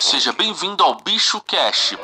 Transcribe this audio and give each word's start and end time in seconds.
Seja 0.00 0.32
bem-vindo 0.32 0.82
ao 0.82 0.96
Bicho 1.02 1.42
Cash. 1.42 1.94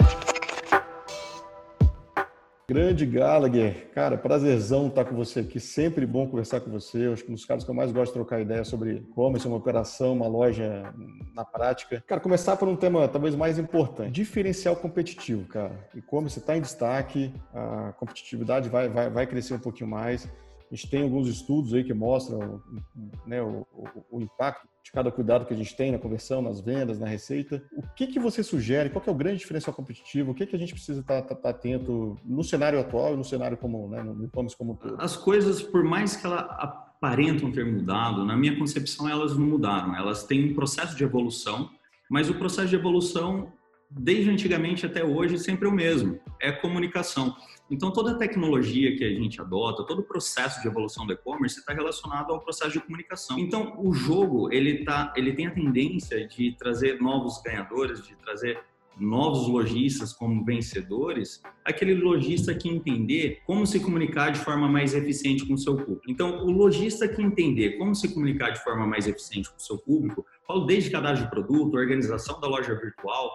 Grande 2.69 3.07
Gallagher, 3.07 3.91
cara, 3.95 4.19
prazerzão 4.19 4.89
estar 4.89 5.07
com 5.07 5.17
você 5.17 5.41
aqui. 5.41 5.59
Sempre 5.59 6.05
bom 6.05 6.29
conversar 6.29 6.61
com 6.61 6.71
você. 6.71 7.07
Acho 7.07 7.25
que 7.25 7.31
um 7.31 7.35
dos 7.35 7.47
casos 7.47 7.65
que 7.65 7.71
eu 7.71 7.75
mais 7.75 7.91
gosto 7.91 8.09
de 8.09 8.19
trocar 8.19 8.39
ideia 8.39 8.65
sobre 8.65 8.97
e-commerce, 8.97 9.49
uma 9.49 9.57
operação, 9.57 10.13
uma 10.13 10.29
loja 10.29 10.93
na 11.35 11.43
prática. 11.43 12.05
Cara, 12.07 12.21
começar 12.21 12.57
por 12.57 12.69
um 12.69 12.77
tema 12.77 13.09
talvez 13.09 13.35
mais 13.35 13.59
importante: 13.59 14.13
diferencial 14.13 14.77
competitivo, 14.77 15.47
cara. 15.47 15.89
E-commerce 15.95 16.39
está 16.39 16.55
em 16.55 16.61
destaque, 16.61 17.33
a 17.55 17.95
competitividade 17.95 18.69
vai, 18.69 18.91
vai, 18.91 19.09
vai 19.09 19.27
crescer 19.27 19.55
um 19.55 19.59
pouquinho 19.59 19.89
mais. 19.89 20.29
A 20.71 20.75
gente 20.75 20.91
tem 20.91 21.03
alguns 21.03 21.29
estudos 21.29 21.73
aí 21.73 21.85
que 21.85 21.95
mostram 21.95 22.61
né, 23.27 23.41
o, 23.41 23.67
o, 23.73 24.19
o, 24.19 24.21
impacto 24.21 24.67
de 24.83 24.91
cada 24.91 25.13
cuidado 25.13 25.47
que 25.47 25.55
a 25.55 25.57
gente 25.57 25.77
tem 25.77 25.93
na 25.93 25.99
conversão, 25.99 26.43
nas 26.43 26.61
vendas, 26.61 26.99
na 26.99 27.07
receita. 27.07 27.63
O 27.77 27.95
que, 27.95 28.07
que 28.09 28.19
você 28.19 28.43
sugere? 28.43 28.91
Qual 28.91 29.05
é 29.07 29.11
o 29.11 29.15
grande 29.15 29.39
diferencial 29.39 29.75
competitivo? 29.75 30.33
O 30.33 30.35
que, 30.35 30.47
que 30.47 30.57
a 30.57 30.59
gente 30.59 30.73
precisa 30.73 31.01
estar, 31.01 31.23
tá, 31.23 31.29
tá, 31.29 31.35
tá 31.35 31.49
atento 31.51 32.19
no 32.25 32.43
cenário 32.43 32.81
atual 32.81 33.15
e 33.15 33.17
no 33.17 33.25
cenário 33.25 33.57
comum, 33.57 33.89
né, 33.89 34.03
no 34.03 34.25
e-commerce 34.25 34.57
como 34.57 34.73
um 34.73 34.77
todo? 34.77 35.01
As 35.01 35.17
coisas, 35.17 35.63
por 35.63 35.85
mais 35.85 36.17
que 36.17 36.27
elas 36.27 36.47
aparentam 36.51 37.53
ter 37.53 37.65
mudado, 37.65 38.25
na 38.25 38.37
minha 38.37 38.59
concepção 38.59 39.09
elas 39.09 39.37
não 39.37 39.47
mudaram. 39.47 39.95
Elas 39.95 40.25
têm 40.25 40.51
um 40.51 40.55
processo 40.55 40.97
de 40.97 41.05
evolução, 41.05 41.71
mas 42.11 42.29
o 42.29 42.35
processo 42.35 42.69
de 42.69 42.77
evolução 42.77 43.53
desde 43.91 44.31
antigamente 44.31 44.85
até 44.87 45.05
hoje 45.05 45.39
sempre 45.39 45.69
o 45.69 45.73
mesmo, 45.73 46.21
é 46.41 46.53
comunicação. 46.53 47.37
Então, 47.71 47.93
toda 47.93 48.13
a 48.13 48.15
tecnologia 48.15 48.97
que 48.97 49.05
a 49.05 49.11
gente 49.11 49.41
adota, 49.41 49.85
todo 49.85 49.99
o 49.99 50.05
processo 50.05 50.63
de 50.63 50.69
evolução 50.69 51.05
do 51.05 51.13
e-commerce 51.13 51.59
está 51.59 51.73
relacionado 51.73 52.33
ao 52.33 52.41
processo 52.41 52.73
de 52.73 52.81
comunicação. 52.81 53.39
Então, 53.39 53.75
o 53.79 53.93
jogo, 53.93 54.53
ele, 54.53 54.85
tá, 54.85 55.13
ele 55.17 55.33
tem 55.33 55.49
a 55.49 55.51
tendência 55.51 56.27
de 56.29 56.53
trazer 56.53 57.01
novos 57.01 57.43
ganhadores, 57.43 58.07
de 58.07 58.15
trazer 58.17 58.61
novos 58.99 59.49
lojistas 59.49 60.13
como 60.13 60.45
vencedores, 60.45 61.43
aquele 61.67 61.95
lojista 61.95 62.55
que 62.55 62.69
entender 62.69 63.43
como 63.45 63.67
se 63.67 63.81
comunicar 63.81 64.31
de 64.31 64.39
forma 64.39 64.69
mais 64.69 64.95
eficiente 64.95 65.45
com 65.45 65.55
o 65.55 65.59
seu 65.59 65.77
público. 65.77 66.03
Então, 66.09 66.47
o 66.47 66.51
lojista 66.51 67.09
que 67.09 67.21
entender 67.21 67.77
como 67.77 67.95
se 67.95 68.13
comunicar 68.13 68.51
de 68.51 68.63
forma 68.63 68.87
mais 68.87 69.07
eficiente 69.07 69.51
com 69.51 69.57
o 69.57 69.61
seu 69.61 69.77
público, 69.79 70.25
falo 70.47 70.65
desde 70.65 70.91
cadastro 70.91 71.25
de 71.25 71.31
produto, 71.31 71.77
organização 71.77 72.41
da 72.41 72.47
loja 72.47 72.75
virtual, 72.75 73.31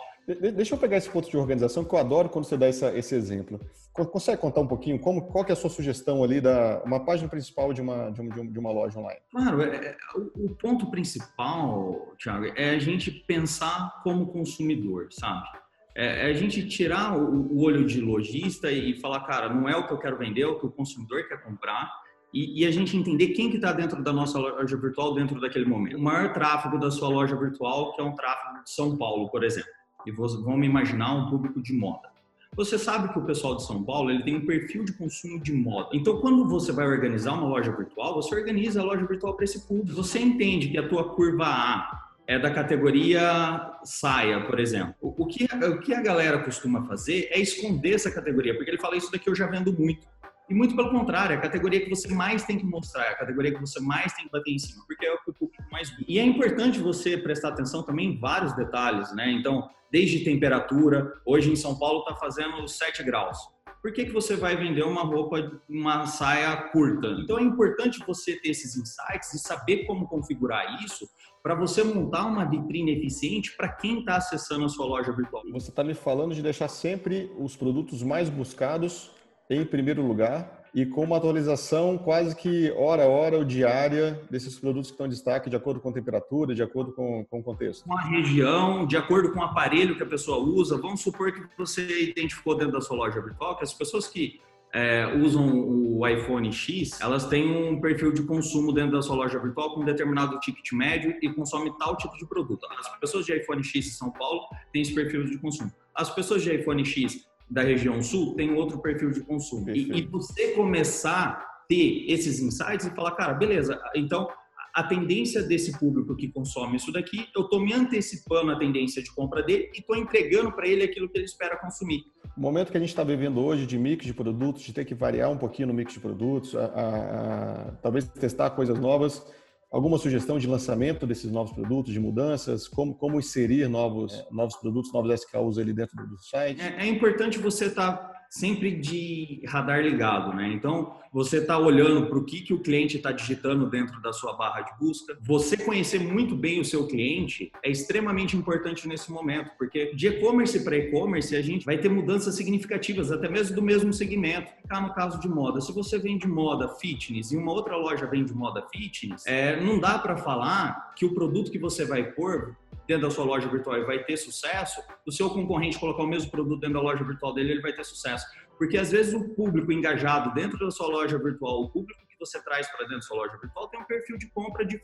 Deixa 0.53 0.75
eu 0.75 0.79
pegar 0.79 0.97
esse 0.97 1.09
ponto 1.09 1.29
de 1.29 1.35
organização 1.35 1.83
que 1.83 1.93
eu 1.93 1.99
adoro 1.99 2.29
quando 2.29 2.45
você 2.45 2.55
dá 2.55 2.67
essa, 2.67 2.95
esse 2.95 3.15
exemplo. 3.15 3.59
Consegue 3.91 4.39
contar 4.39 4.61
um 4.61 4.67
pouquinho 4.67 4.99
como, 4.99 5.23
qual 5.23 5.43
que 5.43 5.51
é 5.51 5.53
a 5.53 5.55
sua 5.55 5.69
sugestão 5.69 6.23
ali 6.23 6.39
da 6.39 6.81
uma 6.85 7.03
página 7.03 7.27
principal 7.27 7.73
de 7.73 7.81
uma, 7.81 8.09
de 8.11 8.21
uma, 8.21 8.47
de 8.47 8.59
uma 8.59 8.71
loja 8.71 8.99
online? 8.99 9.19
Claro, 9.31 9.61
é, 9.63 9.87
é 9.87 9.95
o 10.15 10.55
ponto 10.55 10.89
principal, 10.89 12.13
Thiago, 12.17 12.45
é 12.55 12.69
a 12.69 12.79
gente 12.79 13.11
pensar 13.11 14.01
como 14.03 14.27
consumidor, 14.27 15.07
sabe? 15.11 15.47
É, 15.95 16.27
é 16.27 16.31
a 16.31 16.33
gente 16.33 16.67
tirar 16.67 17.17
o, 17.17 17.59
olho 17.61 17.85
de 17.85 17.99
lojista 17.99 18.71
e 18.71 18.99
falar, 18.99 19.21
cara, 19.21 19.53
não 19.53 19.67
é 19.67 19.75
o 19.75 19.87
que 19.87 19.93
eu 19.93 19.99
quero 19.99 20.17
vender, 20.17 20.41
é 20.41 20.47
o 20.47 20.59
que 20.59 20.65
o 20.65 20.71
consumidor 20.71 21.27
quer 21.27 21.41
comprar. 21.43 21.91
E, 22.33 22.61
e, 22.61 22.65
a 22.65 22.71
gente 22.71 22.95
entender 22.95 23.29
quem 23.29 23.49
que 23.49 23.57
está 23.57 23.73
dentro 23.73 24.01
da 24.01 24.13
nossa 24.13 24.39
loja 24.39 24.77
virtual 24.77 25.13
dentro 25.13 25.39
daquele 25.41 25.65
momento. 25.65 25.97
O 25.97 26.01
maior 26.01 26.31
tráfego 26.31 26.79
da 26.79 26.89
sua 26.89 27.09
loja 27.09 27.35
virtual, 27.35 27.93
que 27.93 28.01
é 28.01 28.03
um 28.05 28.15
tráfego 28.15 28.63
de 28.63 28.71
São 28.71 28.97
Paulo, 28.97 29.29
por 29.29 29.43
exemplo 29.43 29.69
e 30.05 30.11
vamos 30.11 30.65
imaginar 30.65 31.13
um 31.13 31.29
público 31.29 31.61
de 31.61 31.73
moda. 31.73 32.09
Você 32.55 32.77
sabe 32.77 33.13
que 33.13 33.19
o 33.19 33.25
pessoal 33.25 33.55
de 33.55 33.65
São 33.65 33.81
Paulo 33.81 34.11
ele 34.11 34.23
tem 34.23 34.35
um 34.35 34.45
perfil 34.45 34.83
de 34.83 34.91
consumo 34.93 35.39
de 35.39 35.53
moda. 35.53 35.89
Então, 35.93 36.19
quando 36.19 36.47
você 36.47 36.71
vai 36.71 36.85
organizar 36.85 37.33
uma 37.33 37.47
loja 37.47 37.71
virtual, 37.71 38.15
você 38.15 38.35
organiza 38.35 38.81
a 38.81 38.83
loja 38.83 39.05
virtual 39.05 39.35
para 39.35 39.45
esse 39.45 39.65
público. 39.65 39.95
Você 39.95 40.19
entende 40.19 40.67
que 40.67 40.77
a 40.77 40.87
tua 40.87 41.15
curva 41.15 41.45
A 41.45 42.10
é 42.27 42.39
da 42.39 42.51
categoria 42.51 43.71
saia, 43.83 44.45
por 44.45 44.59
exemplo. 44.59 44.95
O 45.01 45.25
que, 45.25 45.45
o 45.45 45.79
que 45.79 45.93
a 45.93 46.01
galera 46.01 46.39
costuma 46.39 46.85
fazer 46.85 47.27
é 47.31 47.39
esconder 47.39 47.95
essa 47.95 48.11
categoria, 48.11 48.55
porque 48.55 48.71
ele 48.71 48.79
fala 48.79 48.95
isso 48.95 49.11
daqui 49.11 49.29
eu 49.29 49.35
já 49.35 49.47
vendo 49.47 49.73
muito. 49.73 50.07
E 50.49 50.53
muito 50.53 50.75
pelo 50.75 50.91
contrário, 50.91 51.33
é 51.33 51.37
a 51.37 51.41
categoria 51.41 51.79
que 51.79 51.89
você 51.89 52.13
mais 52.13 52.43
tem 52.43 52.57
que 52.57 52.65
mostrar, 52.65 53.05
é 53.05 53.09
a 53.09 53.17
categoria 53.17 53.53
que 53.53 53.59
você 53.59 53.79
mais 53.79 54.11
tem 54.13 54.25
que 54.25 54.31
bater 54.31 54.51
em 54.51 54.59
cima, 54.59 54.83
porque 54.85 55.05
é 55.05 55.13
o 55.13 55.17
que 55.23 55.29
o 55.29 55.33
público 55.33 55.63
mais. 55.71 55.93
E 56.05 56.19
é 56.19 56.23
importante 56.23 56.77
você 56.79 57.17
prestar 57.17 57.49
atenção 57.49 57.83
também 57.83 58.13
em 58.13 58.19
vários 58.19 58.53
detalhes, 58.53 59.15
né? 59.15 59.31
Então, 59.31 59.69
desde 59.89 60.25
temperatura, 60.25 61.13
hoje 61.25 61.51
em 61.51 61.55
São 61.55 61.79
Paulo 61.79 61.99
está 61.99 62.15
fazendo 62.15 62.67
7 62.67 63.01
graus. 63.03 63.37
Por 63.81 63.91
que, 63.91 64.05
que 64.05 64.11
você 64.11 64.35
vai 64.35 64.55
vender 64.55 64.83
uma 64.83 65.01
roupa, 65.01 65.59
uma 65.67 66.05
saia 66.05 66.55
curta? 66.69 67.07
Então 67.19 67.39
é 67.39 67.41
importante 67.41 67.99
você 68.05 68.39
ter 68.39 68.49
esses 68.49 68.77
insights 68.77 69.33
e 69.33 69.39
saber 69.39 69.85
como 69.85 70.07
configurar 70.07 70.83
isso 70.85 71.09
para 71.41 71.55
você 71.55 71.83
montar 71.83 72.27
uma 72.27 72.45
vitrine 72.45 72.91
eficiente 72.91 73.57
para 73.57 73.69
quem 73.69 73.99
está 73.99 74.17
acessando 74.17 74.65
a 74.65 74.69
sua 74.69 74.85
loja 74.85 75.11
virtual. 75.11 75.41
Você 75.51 75.71
está 75.71 75.83
me 75.83 75.95
falando 75.95 76.35
de 76.35 76.43
deixar 76.43 76.67
sempre 76.67 77.31
os 77.39 77.55
produtos 77.55 78.03
mais 78.03 78.29
buscados 78.29 79.11
em 79.49 79.65
primeiro 79.65 80.05
lugar 80.05 80.60
e 80.73 80.85
com 80.85 81.03
uma 81.03 81.17
atualização 81.17 81.97
quase 81.97 82.35
que 82.35 82.71
hora 82.71 83.03
a 83.03 83.07
hora 83.07 83.37
ou 83.37 83.43
diária 83.43 84.21
desses 84.29 84.57
produtos 84.57 84.89
que 84.89 84.93
estão 84.93 85.05
em 85.05 85.09
destaque 85.09 85.49
de 85.49 85.55
acordo 85.55 85.79
com 85.79 85.89
a 85.89 85.93
temperatura, 85.93 86.55
de 86.55 86.63
acordo 86.63 86.93
com, 86.93 87.25
com 87.25 87.39
o 87.39 87.43
contexto. 87.43 87.83
Com 87.85 87.97
a 87.97 88.01
região, 88.01 88.85
de 88.85 88.95
acordo 88.95 89.33
com 89.33 89.39
o 89.39 89.43
aparelho 89.43 89.95
que 89.95 90.03
a 90.03 90.05
pessoa 90.05 90.37
usa. 90.37 90.77
Vamos 90.77 91.01
supor 91.01 91.33
que 91.33 91.41
você 91.57 92.09
identificou 92.09 92.55
dentro 92.57 92.73
da 92.73 92.81
sua 92.81 92.95
loja 92.95 93.21
virtual 93.21 93.57
que 93.57 93.63
as 93.63 93.73
pessoas 93.73 94.07
que 94.07 94.39
é, 94.73 95.05
usam 95.17 95.45
o 95.45 96.07
iPhone 96.07 96.51
X, 96.51 96.99
elas 97.01 97.25
têm 97.27 97.51
um 97.51 97.81
perfil 97.81 98.13
de 98.13 98.23
consumo 98.23 98.71
dentro 98.71 98.93
da 98.93 99.01
sua 99.01 99.17
loja 99.17 99.37
virtual 99.37 99.73
com 99.73 99.81
um 99.81 99.85
determinado 99.85 100.39
ticket 100.39 100.71
médio 100.71 101.17
e 101.21 101.29
consome 101.29 101.77
tal 101.77 101.97
tipo 101.97 102.17
de 102.17 102.25
produto. 102.25 102.65
As 102.79 102.99
pessoas 102.99 103.25
de 103.25 103.35
iPhone 103.35 103.63
X 103.63 103.87
em 103.87 103.89
São 103.89 104.11
Paulo 104.11 104.41
têm 104.71 104.81
esse 104.81 104.95
perfil 104.95 105.25
de 105.25 105.37
consumo. 105.37 105.71
As 105.93 106.09
pessoas 106.09 106.41
de 106.41 106.55
iPhone 106.55 106.85
X 106.85 107.29
da 107.51 107.61
região 107.61 108.01
sul 108.01 108.33
tem 108.33 108.53
outro 108.53 108.81
perfil 108.81 109.11
de 109.11 109.21
consumo. 109.21 109.69
E, 109.69 109.99
e, 109.99 110.01
você 110.07 110.53
começar 110.53 111.27
a 111.27 111.65
ter 111.67 112.05
esses 112.09 112.39
insights 112.39 112.85
e 112.85 112.95
falar, 112.95 113.11
cara, 113.11 113.33
beleza, 113.33 113.79
então 113.93 114.29
a 114.73 114.83
tendência 114.83 115.43
desse 115.43 115.77
público 115.77 116.15
que 116.15 116.29
consome 116.29 116.77
isso 116.77 116.93
daqui, 116.93 117.27
eu 117.35 117.41
estou 117.41 117.59
me 117.59 117.73
antecipando 117.73 118.51
a 118.51 118.57
tendência 118.57 119.03
de 119.03 119.13
compra 119.13 119.43
dele 119.43 119.69
e 119.73 119.79
estou 119.79 119.97
entregando 119.97 120.49
para 120.53 120.65
ele 120.65 120.81
aquilo 120.81 121.09
que 121.09 121.17
ele 121.17 121.25
espera 121.25 121.57
consumir. 121.57 122.05
O 122.37 122.39
momento 122.39 122.71
que 122.71 122.77
a 122.77 122.79
gente 122.79 122.89
está 122.89 123.03
vivendo 123.03 123.41
hoje 123.41 123.65
de 123.65 123.77
mix 123.77 124.05
de 124.05 124.13
produtos, 124.13 124.63
de 124.63 124.71
ter 124.71 124.85
que 124.85 124.95
variar 124.95 125.29
um 125.29 125.37
pouquinho 125.37 125.67
no 125.67 125.73
mix 125.73 125.91
de 125.91 125.99
produtos, 125.99 126.55
a, 126.55 126.65
a, 126.65 127.67
a, 127.67 127.71
talvez 127.81 128.07
testar 128.07 128.51
coisas 128.51 128.79
novas, 128.79 129.25
alguma 129.71 129.97
sugestão 129.97 130.37
de 130.37 130.47
lançamento 130.47 131.07
desses 131.07 131.31
novos 131.31 131.53
produtos, 131.53 131.93
de 131.93 131.99
mudanças, 131.99 132.67
como, 132.67 132.93
como 132.93 133.17
inserir 133.17 133.69
novos, 133.69 134.13
é. 134.13 134.27
novos 134.29 134.55
produtos, 134.57 134.91
novos 134.91 135.21
SKUs 135.21 135.57
ali 135.57 135.71
dentro 135.71 135.95
do 136.07 136.17
site? 136.19 136.61
É, 136.61 136.81
é 136.81 136.85
importante 136.85 137.39
você 137.39 137.65
estar 137.65 137.93
tá 137.93 138.10
sempre 138.31 138.71
de 138.71 139.43
radar 139.45 139.81
ligado, 139.81 140.33
né? 140.33 140.49
Então, 140.53 140.95
você 141.11 141.39
está 141.39 141.57
olhando 141.57 142.07
para 142.07 142.17
o 142.17 142.23
que, 142.23 142.39
que 142.39 142.53
o 142.53 142.59
cliente 142.59 142.95
está 142.95 143.11
digitando 143.11 143.69
dentro 143.69 144.01
da 144.01 144.13
sua 144.13 144.31
barra 144.37 144.61
de 144.61 144.71
busca. 144.79 145.17
Você 145.19 145.57
conhecer 145.57 145.99
muito 145.99 146.33
bem 146.33 146.61
o 146.61 146.63
seu 146.63 146.87
cliente 146.87 147.51
é 147.61 147.69
extremamente 147.69 148.37
importante 148.37 148.87
nesse 148.87 149.11
momento, 149.11 149.51
porque 149.57 149.93
de 149.93 150.07
e-commerce 150.07 150.63
para 150.63 150.77
e-commerce 150.77 151.35
a 151.35 151.41
gente 151.41 151.65
vai 151.65 151.77
ter 151.77 151.89
mudanças 151.89 152.33
significativas, 152.35 153.11
até 153.11 153.27
mesmo 153.27 153.53
do 153.53 153.61
mesmo 153.61 153.91
segmento. 153.91 154.49
Ficar 154.61 154.79
no 154.79 154.93
caso 154.93 155.19
de 155.19 155.27
moda, 155.27 155.59
se 155.59 155.73
você 155.73 155.99
vende 155.99 156.25
moda 156.25 156.69
fitness 156.69 157.33
e 157.33 157.37
uma 157.37 157.51
outra 157.51 157.75
loja 157.75 158.05
vende 158.05 158.33
moda 158.33 158.65
fitness, 158.73 159.27
é, 159.27 159.59
não 159.59 159.77
dá 159.77 159.99
para 159.99 160.15
falar 160.15 160.93
que 160.95 161.03
o 161.03 161.13
produto 161.13 161.51
que 161.51 161.59
você 161.59 161.83
vai 161.83 162.03
pôr 162.03 162.55
dentro 162.91 163.07
da 163.07 163.13
sua 163.13 163.23
loja 163.23 163.47
virtual 163.47 163.77
e 163.77 163.85
vai 163.85 164.03
ter 164.03 164.17
sucesso, 164.17 164.81
o 165.07 165.11
seu 165.11 165.29
concorrente 165.29 165.79
colocar 165.79 166.03
o 166.03 166.07
mesmo 166.07 166.29
produto 166.29 166.59
dentro 166.59 166.75
da 166.75 166.81
loja 166.81 167.03
virtual 167.03 167.33
dele, 167.33 167.51
ele 167.51 167.61
vai 167.61 167.71
ter 167.71 167.85
sucesso. 167.85 168.25
Porque 168.57 168.77
às 168.77 168.91
vezes 168.91 169.13
o 169.13 169.29
público 169.29 169.71
engajado 169.71 170.33
dentro 170.33 170.59
da 170.59 170.69
sua 170.69 170.87
loja 170.87 171.17
virtual, 171.17 171.63
o 171.63 171.69
público 171.69 172.01
que 172.09 172.19
você 172.19 172.43
traz 172.43 172.67
para 172.67 172.81
dentro 172.81 172.97
da 172.97 173.01
sua 173.03 173.17
loja 173.17 173.37
virtual 173.41 173.69
tem 173.69 173.79
um 173.79 173.85
perfil 173.85 174.17
de 174.17 174.29
compra 174.31 174.65
de, 174.65 174.79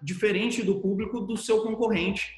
diferente 0.00 0.62
do 0.62 0.80
público 0.80 1.20
do 1.20 1.36
seu 1.36 1.62
concorrente. 1.62 2.32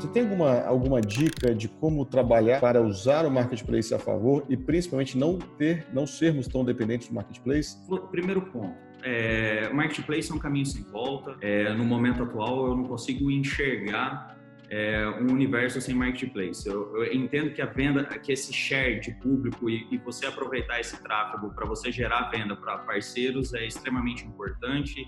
Você 0.00 0.08
tem 0.08 0.22
alguma, 0.22 0.62
alguma 0.64 1.00
dica 1.00 1.54
de 1.54 1.68
como 1.68 2.04
trabalhar 2.04 2.60
para 2.60 2.82
usar 2.82 3.24
o 3.24 3.30
marketplace 3.30 3.94
a 3.94 3.98
favor 3.98 4.44
e 4.48 4.56
principalmente 4.56 5.16
não 5.16 5.38
ter, 5.38 5.86
não 5.92 6.06
sermos 6.08 6.48
tão 6.48 6.64
dependentes 6.64 7.06
do 7.06 7.14
marketplace? 7.14 7.76
Primeiro 8.10 8.42
ponto, 8.50 8.74
é, 9.02 9.68
marketplace 9.72 10.30
é 10.30 10.34
um 10.34 10.38
caminho 10.38 10.66
sem 10.66 10.82
volta. 10.84 11.36
É, 11.40 11.72
no 11.72 11.84
momento 11.84 12.22
atual, 12.22 12.68
eu 12.68 12.76
não 12.76 12.84
consigo 12.84 13.30
enxergar 13.30 14.36
é, 14.70 15.06
um 15.08 15.32
universo 15.32 15.80
sem 15.80 15.94
marketplace. 15.94 16.66
Eu, 16.66 16.96
eu, 16.96 17.12
entendo 17.12 17.52
que 17.52 17.60
a 17.60 17.66
venda, 17.66 18.04
que 18.04 18.32
esse 18.32 18.52
share 18.52 19.00
de 19.00 19.12
público 19.14 19.68
e, 19.68 19.86
e 19.90 19.98
você 19.98 20.26
aproveitar 20.26 20.78
esse 20.78 21.02
tráfego 21.02 21.52
para 21.52 21.66
você 21.66 21.90
gerar 21.90 22.30
venda 22.30 22.54
para 22.54 22.78
parceiros 22.78 23.52
é 23.52 23.66
extremamente 23.66 24.24
importante. 24.24 25.04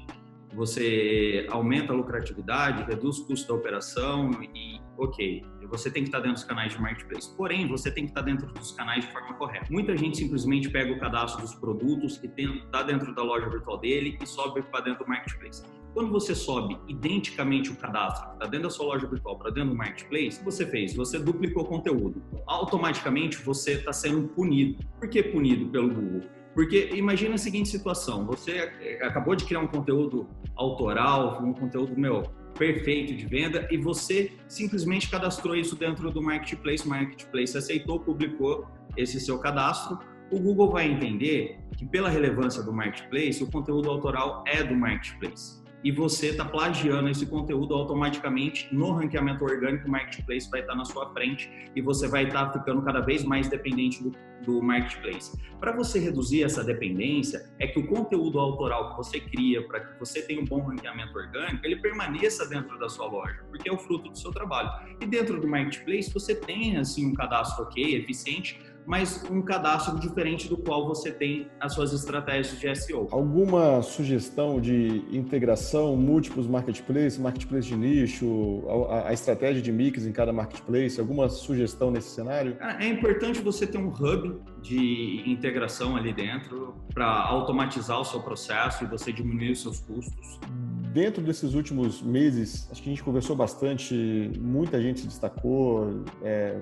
Você 0.54 1.46
aumenta 1.50 1.93
a 1.93 1.96
lucratividade, 1.96 2.84
reduz 2.84 3.19
o 3.19 3.26
custo 3.26 3.49
da 3.49 3.54
operação 3.54 4.31
e, 4.54 4.81
ok, 4.99 5.43
você 5.72 5.90
tem 5.90 6.02
que 6.02 6.08
estar 6.08 6.20
dentro 6.20 6.34
dos 6.34 6.44
canais 6.44 6.75
de 6.75 6.81
marketplace. 6.81 7.34
Porém, 7.34 7.66
você 7.66 7.90
tem 7.90 8.04
que 8.04 8.10
estar 8.10 8.20
dentro 8.20 8.46
dos 8.52 8.72
canais 8.72 9.06
de 9.06 9.10
forma 9.10 9.32
correta. 9.34 9.66
Muita 9.70 9.96
gente 9.96 10.19
simplesmente 10.19 10.69
pega 10.69 10.93
o 10.93 11.00
cadastro 11.00 11.40
dos 11.40 11.54
produtos 11.54 12.19
que 12.19 12.26
está 12.26 12.82
dentro 12.82 13.14
da 13.14 13.22
loja 13.22 13.49
virtual 13.49 13.78
dele 13.78 14.19
e 14.20 14.26
sobe 14.26 14.62
para 14.62 14.81
dentro 14.81 15.04
do 15.04 15.08
marketplace. 15.08 15.64
Quando 15.94 16.10
você 16.10 16.34
sobe 16.34 16.78
identicamente 16.88 17.70
o 17.70 17.76
cadastro 17.76 18.28
que 18.28 18.34
está 18.34 18.46
dentro 18.46 18.69
da 18.69 18.70
sua 18.70 18.87
loja 18.87 19.06
virtual 19.06 19.38
para 19.38 19.50
dentro 19.50 19.70
do 19.70 19.76
marketplace, 19.76 20.37
o 20.37 20.38
que 20.38 20.44
você 20.44 20.66
fez? 20.66 20.94
Você 20.94 21.19
duplicou 21.19 21.64
o 21.64 21.66
conteúdo. 21.66 22.22
Automaticamente 22.46 23.37
você 23.43 23.72
está 23.72 23.93
sendo 23.93 24.28
punido. 24.28 24.82
Por 24.99 25.08
que 25.08 25.22
punido 25.22 25.70
pelo 25.70 25.88
Google? 25.88 26.22
Porque 26.54 26.90
imagina 26.94 27.34
a 27.34 27.38
seguinte 27.38 27.69
situação: 27.69 28.26
você 28.26 28.70
acabou 29.00 29.34
de 29.34 29.44
criar 29.44 29.60
um 29.60 29.66
conteúdo 29.66 30.28
autoral, 30.56 31.43
um 31.43 31.52
conteúdo 31.52 31.99
meu 31.99 32.22
perfeito 32.58 33.14
de 33.14 33.26
venda 33.26 33.66
e 33.70 33.78
você 33.78 34.32
simplesmente 34.46 35.08
cadastrou 35.08 35.56
isso 35.56 35.75
dentro 35.75 36.10
do 36.10 36.22
marketplace, 36.22 36.84
o 36.84 36.88
marketplace 36.88 37.56
aceitou, 37.56 37.99
publicou 37.99 38.66
esse 38.96 39.19
seu 39.19 39.38
cadastro. 39.38 39.99
O 40.31 40.38
Google 40.38 40.70
vai 40.70 40.90
entender 40.90 41.58
que 41.76 41.87
pela 41.87 42.08
relevância 42.08 42.62
do 42.62 42.72
marketplace, 42.72 43.43
o 43.43 43.50
conteúdo 43.50 43.90
autoral 43.90 44.44
é 44.46 44.62
do 44.62 44.75
marketplace 44.75 45.62
e 45.84 45.90
você 45.90 46.29
está 46.29 46.44
plagiando 46.44 47.08
esse 47.08 47.26
conteúdo 47.26 47.75
automaticamente 47.75 48.69
no 48.73 48.93
ranqueamento 48.93 49.44
orgânico, 49.44 49.88
o 49.88 49.90
marketplace 49.90 50.49
vai 50.50 50.61
estar 50.61 50.73
tá 50.73 50.79
na 50.79 50.84
sua 50.84 51.12
frente 51.12 51.50
e 51.75 51.81
você 51.81 52.06
vai 52.08 52.25
estar 52.25 52.46
tá 52.46 52.58
ficando 52.58 52.82
cada 52.82 53.00
vez 53.00 53.25
mais 53.25 53.49
dependente 53.49 54.02
do, 54.02 54.12
do 54.44 54.62
marketplace. 54.62 55.37
Para 55.58 55.73
você 55.73 55.99
reduzir 55.99 56.43
essa 56.43 56.62
dependência, 56.62 57.50
é 57.58 57.67
que 57.67 57.79
o 57.79 57.87
conteúdo 57.87 58.38
autoral 58.38 58.90
que 58.90 58.96
você 58.96 59.20
cria 59.20 59.67
para 59.67 59.81
que 59.81 59.99
você 59.99 60.23
tenha 60.23 60.40
um 60.40 60.44
bom 60.44 60.61
ranqueamento 60.61 61.17
orgânico, 61.17 61.64
ele 61.64 61.76
permaneça 61.76 62.49
dentro 62.49 62.78
da 62.78 62.88
sua 62.88 63.06
loja, 63.06 63.44
porque 63.49 63.69
é 63.69 63.73
o 63.73 63.78
fruto 63.78 64.11
do 64.11 64.19
seu 64.19 64.31
trabalho. 64.31 64.70
E 65.00 65.06
dentro 65.06 65.40
do 65.40 65.49
marketplace, 65.49 66.12
você 66.12 66.35
tem 66.35 66.76
assim 66.76 67.06
um 67.06 67.14
cadastro 67.14 67.64
ok, 67.64 67.96
eficiente, 67.96 68.61
mas 68.87 69.25
um 69.31 69.43
cadastro 69.43 69.99
diferente 69.99 70.49
do 70.49 70.56
qual 70.56 70.87
você 70.87 71.11
tem 71.11 71.49
as 71.61 71.75
suas 71.75 71.93
estratégias 71.93 72.58
de 72.58 72.75
SEO. 72.75 73.08
Alguma 73.11 73.82
sugestão 73.82 74.61
de 74.61 75.05
integração, 75.11 75.96
múltiplos 75.96 76.46
marketplaces, 76.46 77.19
marketplace 77.19 77.69
de 77.69 77.76
nicho, 77.76 78.64
a, 78.88 79.08
a, 79.08 79.12
estratégia 79.12 79.62
de 79.62 79.73
mix 79.73 80.06
em 80.06 80.12
cada 80.12 80.32
marketplace, 80.32 80.99
alguma 81.00 81.29
sugestão 81.29 81.90
nesse 81.90 82.11
cenário? 82.11 82.56
É 82.61 82.87
importante 82.87 83.40
você 83.40 83.67
ter 83.67 83.79
um 83.79 83.88
hub 83.88 84.37
de 84.61 85.23
integração 85.26 85.96
ali 85.96 86.12
dentro 86.12 86.75
para 86.93 87.06
automatizar 87.06 88.00
o 88.00 88.05
seu 88.05 88.20
processo 88.20 88.85
e 88.85 88.87
você 88.87 89.12
diminuir 89.12 89.52
os 89.52 89.62
seus 89.62 89.81
custos. 89.81 90.40
Dentro 90.93 91.23
desses 91.23 91.55
últimos 91.55 92.02
meses, 92.02 92.69
acho 92.70 92.82
que 92.82 92.90
a 92.90 92.93
gente 92.93 93.02
conversou 93.02 93.35
bastante, 93.35 94.31
muita 94.38 94.81
gente 94.81 95.00
se 95.00 95.06
destacou, 95.06 96.05
é, 96.23 96.61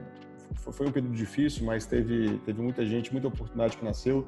foi 0.54 0.86
um 0.86 0.92
período 0.92 1.14
difícil, 1.14 1.64
mas 1.64 1.86
teve, 1.86 2.38
teve 2.44 2.60
muita 2.60 2.84
gente, 2.86 3.12
muita 3.12 3.28
oportunidade 3.28 3.76
que 3.76 3.84
nasceu. 3.84 4.26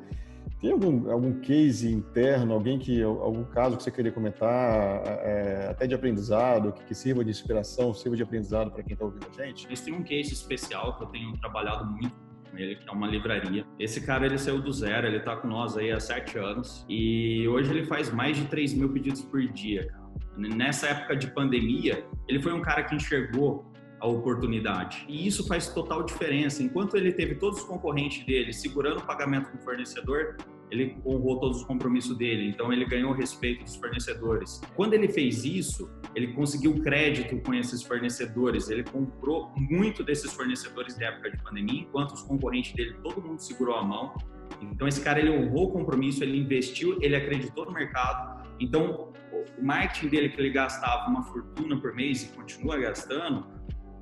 Tem 0.60 0.72
algum, 0.72 1.10
algum 1.10 1.40
case 1.40 1.92
interno, 1.92 2.52
alguém 2.54 2.78
que, 2.78 3.02
algum 3.02 3.44
caso 3.44 3.76
que 3.76 3.82
você 3.82 3.90
queria 3.90 4.12
comentar, 4.12 5.02
é, 5.06 5.68
até 5.70 5.86
de 5.86 5.94
aprendizado, 5.94 6.72
que, 6.72 6.84
que, 6.84 6.94
sirva 6.94 7.24
de 7.24 7.30
inspiração, 7.30 7.92
sirva 7.92 8.16
de 8.16 8.22
aprendizado 8.22 8.70
para 8.70 8.82
quem 8.82 8.92
está 8.92 9.04
ouvindo 9.04 9.26
a 9.26 9.44
gente? 9.44 9.66
Tem 9.82 9.92
um 9.94 10.02
case 10.02 10.32
especial 10.32 10.96
que 10.96 11.04
eu 11.04 11.08
tenho 11.08 11.36
trabalhado 11.38 11.84
muito 11.90 12.14
com 12.48 12.58
ele, 12.58 12.76
que 12.76 12.88
é 12.88 12.92
uma 12.92 13.08
livraria. 13.08 13.64
Esse 13.78 14.00
cara, 14.00 14.26
ele 14.26 14.38
saiu 14.38 14.60
do 14.60 14.72
zero, 14.72 15.06
ele 15.06 15.16
está 15.16 15.36
com 15.36 15.48
nós 15.48 15.76
aí 15.76 15.90
há 15.90 15.98
sete 15.98 16.38
anos 16.38 16.84
e 16.88 17.46
hoje 17.48 17.70
ele 17.70 17.84
faz 17.84 18.12
mais 18.12 18.36
de 18.36 18.44
3 18.46 18.74
mil 18.74 18.92
pedidos 18.92 19.22
por 19.22 19.40
dia, 19.48 19.88
cara. 19.88 20.02
Nessa 20.36 20.88
época 20.88 21.16
de 21.16 21.26
pandemia, 21.28 22.06
ele 22.28 22.40
foi 22.40 22.52
um 22.52 22.62
cara 22.62 22.84
que 22.84 22.94
enxergou 22.94 23.71
a 24.02 24.06
oportunidade. 24.08 25.04
E 25.08 25.26
isso 25.28 25.46
faz 25.46 25.68
total 25.68 26.02
diferença. 26.02 26.60
Enquanto 26.60 26.96
ele 26.96 27.12
teve 27.12 27.36
todos 27.36 27.60
os 27.60 27.64
concorrentes 27.64 28.26
dele 28.26 28.52
segurando 28.52 28.98
o 28.98 29.06
pagamento 29.06 29.48
com 29.50 29.58
o 29.58 29.60
fornecedor, 29.60 30.36
ele 30.72 30.96
honrou 31.06 31.38
todos 31.38 31.58
os 31.58 31.64
compromissos 31.64 32.16
dele, 32.16 32.48
então 32.48 32.72
ele 32.72 32.84
ganhou 32.86 33.10
o 33.10 33.14
respeito 33.14 33.62
dos 33.62 33.76
fornecedores. 33.76 34.60
Quando 34.74 34.94
ele 34.94 35.06
fez 35.06 35.44
isso, 35.44 35.88
ele 36.16 36.32
conseguiu 36.32 36.80
crédito 36.80 37.38
com 37.42 37.54
esses 37.54 37.82
fornecedores, 37.82 38.70
ele 38.70 38.82
comprou 38.82 39.52
muito 39.54 40.02
desses 40.02 40.32
fornecedores 40.32 40.96
da 40.96 41.06
época 41.06 41.30
de 41.30 41.42
pandemia, 41.42 41.82
enquanto 41.82 42.12
os 42.12 42.22
concorrentes 42.22 42.72
dele, 42.72 42.96
todo 43.02 43.22
mundo 43.22 43.38
segurou 43.38 43.76
a 43.76 43.84
mão. 43.84 44.14
Então 44.62 44.88
esse 44.88 45.00
cara 45.00 45.20
ele 45.20 45.30
honrou 45.30 45.68
o 45.68 45.72
compromisso, 45.72 46.24
ele 46.24 46.38
investiu, 46.38 46.98
ele 47.02 47.14
acreditou 47.14 47.66
no 47.66 47.72
mercado. 47.72 48.48
Então 48.58 49.12
o 49.32 49.64
marketing 49.64 50.08
dele 50.08 50.28
que 50.28 50.40
ele 50.40 50.50
gastava 50.50 51.08
uma 51.10 51.22
fortuna 51.22 51.80
por 51.80 51.94
mês 51.94 52.22
e 52.22 52.28
continua 52.28 52.78
gastando, 52.78 53.46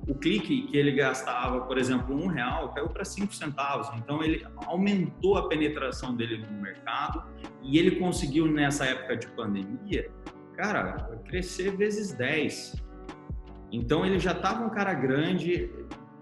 o 0.07 0.15
clique 0.15 0.63
que 0.63 0.77
ele 0.77 0.91
gastava, 0.91 1.61
por 1.61 1.77
exemplo, 1.77 2.15
um 2.15 2.27
real, 2.27 2.73
caiu 2.73 2.89
para 2.89 3.05
cinco 3.05 3.33
centavos. 3.33 3.87
Então 3.97 4.23
ele 4.23 4.45
aumentou 4.65 5.37
a 5.37 5.47
penetração 5.47 6.15
dele 6.15 6.37
no 6.37 6.61
mercado 6.61 7.23
e 7.61 7.77
ele 7.77 7.91
conseguiu 7.97 8.47
nessa 8.47 8.85
época 8.85 9.15
de 9.15 9.27
pandemia, 9.27 10.09
cara, 10.55 11.19
crescer 11.25 11.75
vezes 11.75 12.13
10. 12.13 12.75
Então 13.71 14.05
ele 14.05 14.19
já 14.19 14.31
estava 14.31 14.65
um 14.65 14.69
cara 14.69 14.93
grande, 14.93 15.71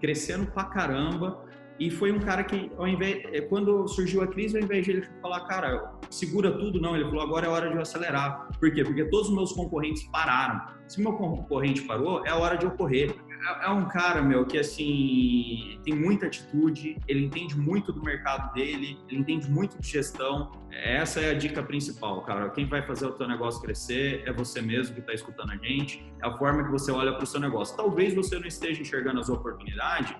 crescendo 0.00 0.50
pra 0.50 0.64
caramba. 0.64 1.48
E 1.78 1.90
foi 1.90 2.12
um 2.12 2.20
cara 2.20 2.44
que, 2.44 2.70
ao 2.76 2.86
invés, 2.86 3.22
é, 3.32 3.40
quando 3.40 3.88
surgiu 3.88 4.22
a 4.22 4.26
crise, 4.26 4.54
ao 4.54 4.62
invés 4.62 4.84
de 4.84 4.90
ele 4.90 5.02
falar, 5.22 5.40
cara, 5.46 5.94
segura 6.10 6.52
tudo, 6.52 6.78
não, 6.78 6.94
ele 6.94 7.06
falou, 7.06 7.22
agora 7.22 7.46
é 7.46 7.48
hora 7.48 7.70
de 7.70 7.74
eu 7.74 7.80
acelerar. 7.80 8.50
Por 8.60 8.70
quê? 8.70 8.84
Porque 8.84 9.02
todos 9.06 9.30
os 9.30 9.34
meus 9.34 9.52
concorrentes 9.54 10.02
pararam. 10.08 10.60
Se 10.86 11.00
meu 11.00 11.14
concorrente 11.14 11.80
parou, 11.82 12.22
é 12.26 12.28
a 12.28 12.36
hora 12.36 12.58
de 12.58 12.66
eu 12.66 12.72
correr. 12.72 13.16
É, 13.46 13.66
é 13.66 13.70
um 13.70 13.86
cara, 13.86 14.22
meu, 14.22 14.44
que 14.44 14.58
assim 14.58 15.80
tem 15.84 15.94
muita 15.94 16.26
atitude, 16.26 16.98
ele 17.08 17.24
entende 17.24 17.56
muito 17.56 17.92
do 17.92 18.02
mercado 18.02 18.52
dele, 18.52 18.98
ele 19.08 19.20
entende 19.20 19.50
muito 19.50 19.78
de 19.78 19.88
gestão. 19.88 20.52
Essa 20.70 21.20
é 21.20 21.30
a 21.30 21.34
dica 21.34 21.62
principal, 21.62 22.22
cara. 22.22 22.50
Quem 22.50 22.66
vai 22.66 22.82
fazer 22.86 23.06
o 23.06 23.12
teu 23.12 23.26
negócio 23.26 23.60
crescer 23.60 24.22
é 24.26 24.32
você 24.32 24.60
mesmo 24.60 24.94
que 24.94 25.00
está 25.00 25.12
escutando 25.12 25.52
a 25.52 25.56
gente, 25.56 26.04
é 26.22 26.26
a 26.26 26.36
forma 26.36 26.64
que 26.64 26.70
você 26.70 26.92
olha 26.92 27.12
para 27.12 27.24
o 27.24 27.26
seu 27.26 27.40
negócio. 27.40 27.76
Talvez 27.76 28.14
você 28.14 28.38
não 28.38 28.46
esteja 28.46 28.80
enxergando 28.80 29.20
as 29.20 29.28
oportunidades 29.28 30.14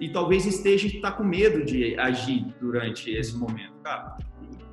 e 0.00 0.08
talvez 0.10 0.46
esteja 0.46 0.88
tá 1.00 1.12
com 1.12 1.24
medo 1.24 1.64
de 1.64 1.98
agir 1.98 2.44
durante 2.60 3.10
esse 3.10 3.36
momento, 3.36 3.74
cara. 3.82 4.16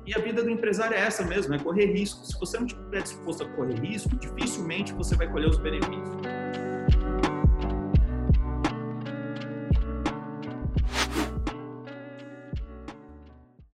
E 0.06 0.14
a 0.14 0.18
vida 0.18 0.42
do 0.42 0.50
empresário 0.50 0.96
é 0.96 1.00
essa 1.00 1.24
mesmo, 1.24 1.54
é 1.54 1.58
correr 1.58 1.86
risco. 1.86 2.24
Se 2.26 2.38
você 2.38 2.58
não 2.58 2.66
estiver 2.66 3.02
disposto 3.02 3.44
a 3.44 3.48
correr 3.48 3.78
risco, 3.78 4.16
dificilmente 4.16 4.92
você 4.92 5.14
vai 5.14 5.28
colher 5.28 5.48
os 5.48 5.58
benefícios. 5.58 6.39